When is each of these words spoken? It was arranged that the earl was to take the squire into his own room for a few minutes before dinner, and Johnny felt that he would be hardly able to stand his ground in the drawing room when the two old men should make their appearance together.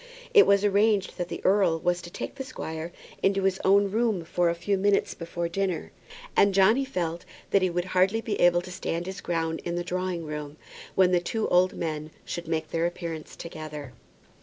It 0.33 0.47
was 0.47 0.65
arranged 0.65 1.19
that 1.19 1.27
the 1.27 1.45
earl 1.45 1.79
was 1.79 2.01
to 2.01 2.09
take 2.09 2.33
the 2.33 2.43
squire 2.43 2.91
into 3.21 3.43
his 3.43 3.59
own 3.63 3.91
room 3.91 4.25
for 4.25 4.49
a 4.49 4.55
few 4.55 4.75
minutes 4.75 5.13
before 5.13 5.47
dinner, 5.47 5.91
and 6.35 6.55
Johnny 6.55 6.83
felt 6.83 7.23
that 7.51 7.61
he 7.61 7.69
would 7.69 7.83
be 7.83 7.89
hardly 7.89 8.21
able 8.41 8.61
to 8.61 8.71
stand 8.71 9.05
his 9.05 9.21
ground 9.21 9.61
in 9.63 9.75
the 9.75 9.83
drawing 9.83 10.25
room 10.25 10.57
when 10.95 11.11
the 11.11 11.19
two 11.19 11.47
old 11.49 11.73
men 11.75 12.09
should 12.25 12.47
make 12.47 12.69
their 12.71 12.87
appearance 12.87 13.35
together. 13.35 13.93